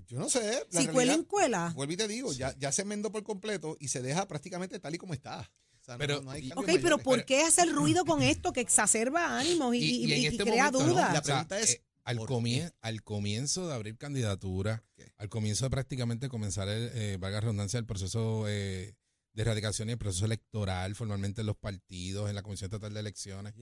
[0.06, 0.64] Yo no sé.
[0.70, 1.72] la Si cuela en cuela.
[1.74, 4.94] Vuelvo y te digo, ya, ya se enmendó por completo y se deja prácticamente tal
[4.94, 5.50] y como está.
[5.80, 6.98] O sea, no- Pero- no hay cambios Ok, pero.
[6.98, 10.80] ¿por qué hacer ruido con esto que exacerba ánimos y, y- y- y crea momento,
[10.80, 10.86] ¿no?
[10.92, 11.12] dudas?
[11.12, 15.12] La O sea, pregunta es, eh, al, ¿por comien- al comienzo de abrir candidatura, ¿Qué?
[15.16, 18.94] al comienzo de prácticamente comenzar, el, eh, valga la redundancia, el proceso eh,
[19.32, 23.00] de erradicación y el proceso electoral formalmente en los partidos, en la Comisión Estatal de
[23.00, 23.54] Elecciones.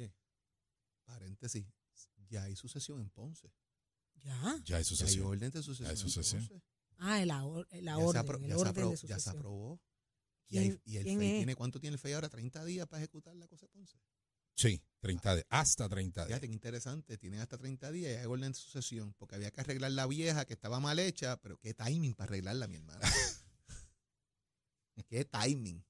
[1.05, 1.66] Paréntesis,
[2.29, 3.53] ya hay sucesión en Ponce.
[4.27, 4.61] Ya.
[4.65, 5.89] Ya hay Ya hay orden de sucesión.
[5.89, 6.51] Ya entonces.
[6.99, 8.97] Ah, el, ahor- la Ya se orden, apro- el ya se orden apro- de ya
[8.97, 9.37] se sucesión.
[9.37, 9.81] aprobó.
[10.49, 11.37] Y, ¿Quién- hay- y el quién FEI es?
[11.39, 12.29] tiene, ¿cuánto tiene el FEI ahora?
[12.29, 13.99] 30 días para ejecutar la cosa de Ponce.
[14.57, 15.47] Sí, 30 días.
[15.51, 16.29] Hasta 30 días.
[16.29, 19.61] Fíjate qué interesante, tienen hasta 30 días y hay orden de sucesión, porque había que
[19.61, 23.01] arreglar la vieja que estaba mal hecha, pero qué timing para arreglarla, mi hermano.
[25.09, 25.85] qué timing.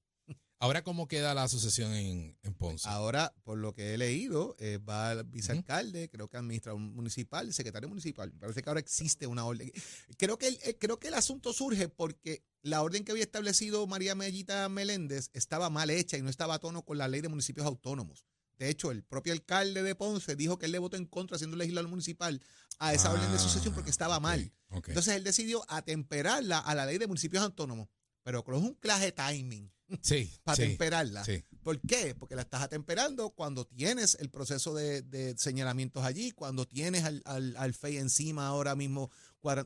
[0.59, 2.89] Ahora, ¿cómo queda la sucesión en, en Ponce?
[2.89, 7.87] Ahora, por lo que he leído, eh, va el vicealcalde, creo que administrador municipal, secretario
[7.87, 8.31] municipal.
[8.33, 9.71] Parece que ahora existe una orden.
[10.17, 13.85] Creo que el, eh, creo que el asunto surge porque la orden que había establecido
[13.85, 17.29] María Mellita Meléndez estaba mal hecha y no estaba a tono con la ley de
[17.29, 18.25] municipios autónomos.
[18.57, 21.55] De hecho, el propio alcalde de Ponce dijo que él le votó en contra, siendo
[21.55, 22.41] legislador municipal,
[22.79, 24.51] a esa orden de sucesión porque estaba Ah, mal.
[24.71, 27.89] Entonces él decidió atemperarla a la ley de municipios autónomos.
[28.23, 31.23] Pero con un claje timing sí, para sí, atemperarla.
[31.25, 31.43] sí.
[31.63, 32.15] ¿Por qué?
[32.15, 37.21] Porque la estás atemperando cuando tienes el proceso de, de señalamientos allí, cuando tienes al,
[37.25, 39.11] al, al FEI encima ahora mismo.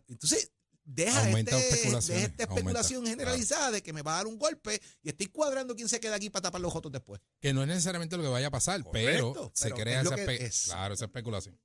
[0.08, 0.52] Entonces,
[0.84, 4.82] deja, este- deja esta aumenta, especulación generalizada de que me va a dar un golpe
[5.04, 7.22] y estoy cuadrando quién se queda aquí para tapar los otros después.
[7.40, 10.64] Que no es necesariamente lo que vaya a pasar, pero se crea esa, espe- es.
[10.66, 11.60] claro, esa especulación.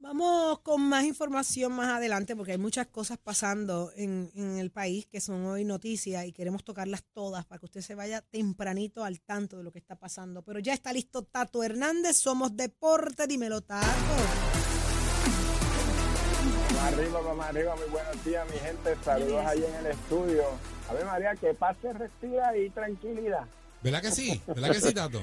[0.00, 5.06] Vamos con más información más adelante porque hay muchas cosas pasando en, en el país
[5.06, 9.20] que son hoy noticias y queremos tocarlas todas para que usted se vaya tempranito al
[9.20, 10.42] tanto de lo que está pasando.
[10.42, 13.88] Pero ya está listo Tato Hernández, somos deporte, dímelo Tato.
[16.68, 18.96] Vamos arriba, vamos arriba, muy buenos días, mi gente.
[19.04, 20.44] Saludos ahí en el estudio.
[20.88, 23.46] A ver, María, que pase, respira y tranquilidad.
[23.82, 24.40] ¿Verdad que sí?
[24.46, 25.20] ¿Verdad que sí, Tato?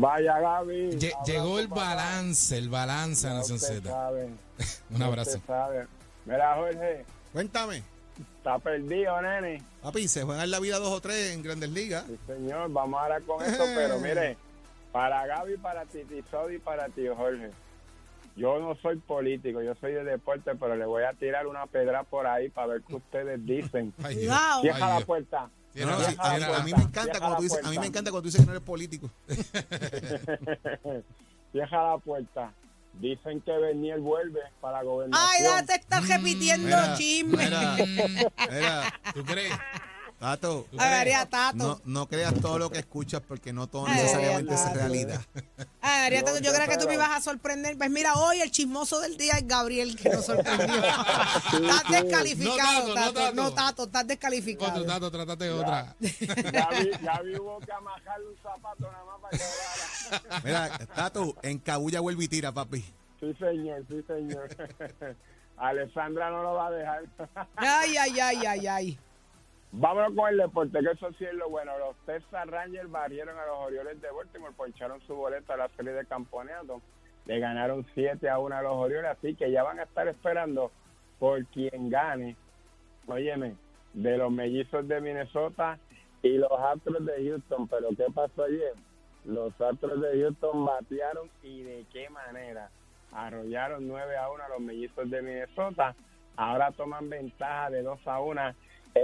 [0.00, 0.90] Vaya, Gaby.
[0.92, 4.10] Lle- llegó el balance, el balance de Ya Nación Z.
[4.90, 5.40] Un abrazo.
[6.24, 7.82] Mira, Jorge, Cuéntame,
[8.36, 9.62] está perdido, nene.
[9.82, 12.04] papi, se juegan la vida dos o tres en grandes ligas.
[12.06, 14.36] Sí, señor, vamos ahora con esto, pero mire,
[14.92, 17.50] para Gaby, para Titi Sodi y para tío Jorge.
[18.36, 22.04] Yo no soy político, yo soy de deporte, pero le voy a tirar una pedra
[22.04, 23.92] por ahí para ver qué ustedes dicen.
[24.02, 24.28] Ay, Dios.
[24.36, 24.60] Cuidado.
[24.62, 25.04] Cierra Ay, la Dios.
[25.74, 27.86] No, no, sí, a, a mí me encanta cuando tú dices, a mí me puerta.
[27.88, 29.10] encanta cuando tú dices que no eres político.
[31.52, 32.52] Cierra la puerta.
[32.94, 35.28] Dicen que Bernier vuelve para la gobernación.
[35.30, 37.44] Ay, ya te estás Mm, repitiendo Mira, chisme.
[37.44, 37.76] mira,
[38.50, 39.52] mira, ¿Tú crees?
[40.18, 40.66] Tato,
[41.54, 45.20] no, no creas todo lo que escuchas porque no todo necesariamente es realidad.
[45.34, 47.78] No, Tato, yo creo que tú me ibas a sorprender.
[47.78, 50.66] Pues mira, hoy el chismoso del día es Gabriel que nos sorprendió.
[50.74, 53.12] estás descalificado, No, Tato, no, Tato.
[53.12, 53.34] Tato.
[53.34, 54.72] No, Tato, estás descalificado.
[54.72, 55.94] Otro, Tato, trátate de otra.
[56.00, 60.40] Gaby, Gaby hubo que amajarle un zapato nada más para que.
[60.44, 62.84] Mira, Tato, en Cabulla vuelve y tira, papi.
[63.20, 64.48] Sí, señor, sí, señor.
[65.56, 67.02] Alessandra no lo va a dejar.
[67.54, 68.98] Ay, ay, ay, ay, ay.
[69.72, 71.78] Vámonos con el deporte, que eso sí es lo bueno.
[71.78, 75.92] Los Texas Rangers barrieron a los Orioles de Baltimore, poncharon su boleto a la serie
[75.92, 76.80] de campeonato.
[77.26, 80.72] Le ganaron 7 a 1 a los Orioles, así que ya van a estar esperando
[81.18, 82.36] por quien gane.
[83.06, 83.56] Óyeme,
[83.92, 85.78] de los mellizos de Minnesota
[86.22, 87.68] y los Astros de Houston.
[87.68, 88.72] Pero ¿qué pasó ayer?
[89.26, 92.70] Los Astros de Houston batearon y de qué manera.
[93.12, 95.94] Arrollaron 9 a 1 a los mellizos de Minnesota.
[96.36, 98.54] Ahora toman ventaja de 2 a 1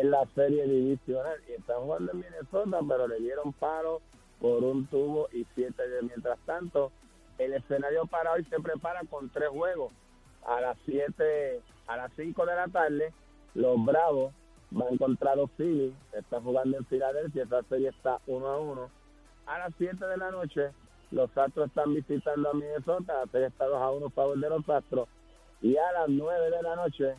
[0.01, 1.39] en la serie divisional.
[1.49, 4.01] Y están jugando en Minnesota, pero le dieron paro
[4.41, 6.91] por un tubo y siete de mientras tanto.
[7.39, 9.93] El escenario para hoy se prepara con tres juegos.
[10.47, 13.13] A las 7, a las 5 de la tarde,
[13.55, 14.33] los Bravos
[14.71, 15.95] van contra los Phillies.
[16.13, 17.45] Está jugando en Filadelfia.
[17.45, 18.91] Esa serie está 1 a 1.
[19.47, 20.71] A las 7 de la noche,
[21.11, 23.25] los Astros están visitando a Minnesota.
[23.25, 25.09] La serie está 2 a 1 a favor de los Astros.
[25.63, 27.15] Y a las 9 de la noche,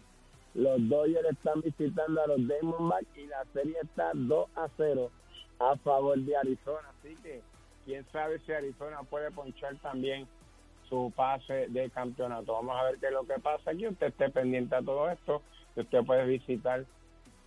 [0.55, 5.11] los Dodgers están visitando a los Diamondbacks y la serie está 2 a 0
[5.59, 6.89] a favor de Arizona.
[6.97, 7.41] Así que
[7.83, 10.25] quién sabe si Arizona puede ponchar también
[10.87, 12.53] su pase de campeonato.
[12.53, 13.85] Vamos a ver qué es lo que pasa aquí.
[13.85, 15.41] Usted esté pendiente a todo esto.
[15.75, 16.85] Usted puede visitar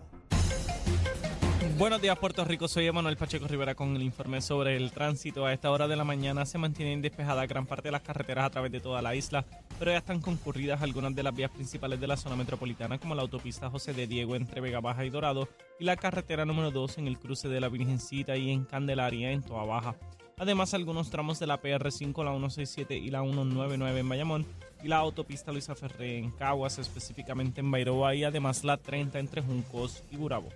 [1.78, 2.68] Buenos días, Puerto Rico.
[2.68, 5.46] Soy Emanuel Pacheco Rivera con el informe sobre el tránsito.
[5.46, 8.50] A esta hora de la mañana se mantiene despejada gran parte de las carreteras a
[8.50, 9.46] través de toda la isla.
[9.78, 13.22] pero ya están concurridas algunas de las vías principales de la zona metropolitana, como la
[13.22, 15.50] autopista José de Diego entre Vega Baja y Dorado
[15.80, 19.44] y la carretera número 2 en el cruce de la Virgencita y en Candelaria en
[19.44, 19.96] Toa Baja.
[20.40, 24.46] Además, algunos tramos de la PR5, la 167 y la 199 en Bayamón
[24.84, 29.42] y la autopista Luisa Ferré en Caguas, específicamente en Bairoa y además la 30 entre
[29.42, 30.50] Juncos y Gurabo.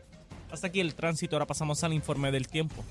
[0.52, 2.86] Hasta aquí el tránsito, ahora pasamos al informe del tiempo.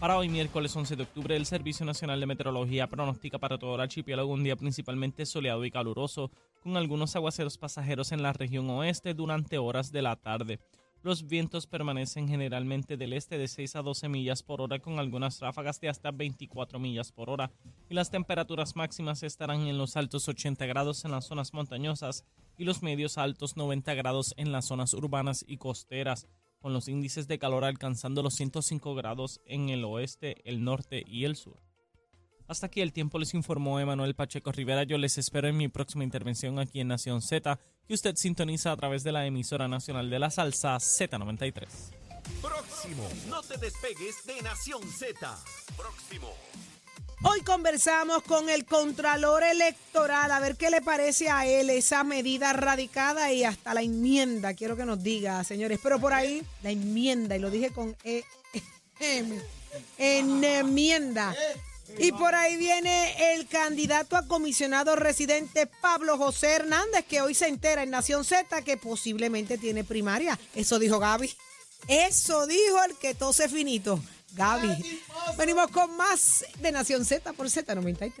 [0.00, 3.82] Para hoy, miércoles 11 de octubre, el Servicio Nacional de Meteorología pronostica para todo el
[3.82, 9.14] archipiélago un día principalmente soleado y caluroso, con algunos aguaceros pasajeros en la región oeste
[9.14, 10.58] durante horas de la tarde.
[11.04, 15.40] Los vientos permanecen generalmente del este de 6 a 12 millas por hora con algunas
[15.40, 17.50] ráfagas de hasta 24 millas por hora
[17.90, 22.24] y las temperaturas máximas estarán en los altos 80 grados en las zonas montañosas
[22.56, 26.28] y los medios altos 90 grados en las zonas urbanas y costeras,
[26.60, 31.24] con los índices de calor alcanzando los 105 grados en el oeste, el norte y
[31.24, 31.71] el sur.
[32.52, 34.82] Hasta aquí el tiempo les informó Emanuel Pacheco Rivera.
[34.82, 38.76] Yo les espero en mi próxima intervención aquí en Nación Z, que usted sintoniza a
[38.76, 41.66] través de la emisora nacional de la salsa Z93.
[42.42, 43.08] Próximo.
[43.26, 45.38] No te despegues de Nación Z.
[45.78, 46.28] Próximo.
[47.22, 52.52] Hoy conversamos con el Contralor Electoral, a ver qué le parece a él esa medida
[52.52, 55.80] radicada y hasta la enmienda, quiero que nos diga, señores.
[55.82, 58.24] Pero por ahí, la enmienda, y lo dije con E,
[59.00, 59.40] M,
[59.96, 61.34] enmienda.
[61.98, 67.48] Y por ahí viene el candidato a comisionado residente Pablo José Hernández, que hoy se
[67.48, 70.38] entera en Nación Z que posiblemente tiene primaria.
[70.54, 71.34] Eso dijo Gaby.
[71.88, 74.00] Eso dijo el que tose finito.
[74.34, 75.00] Gaby.
[75.36, 78.12] Venimos con más de Nación Z por Z93.